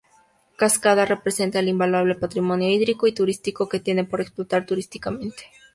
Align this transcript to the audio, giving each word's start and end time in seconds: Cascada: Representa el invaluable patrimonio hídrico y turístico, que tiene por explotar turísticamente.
Cascada: 0.55 1.05
Representa 1.05 1.59
el 1.59 1.67
invaluable 1.67 2.15
patrimonio 2.15 2.67
hídrico 2.69 3.05
y 3.05 3.11
turístico, 3.13 3.69
que 3.69 3.79
tiene 3.79 4.03
por 4.03 4.19
explotar 4.19 4.65
turísticamente. 4.65 5.43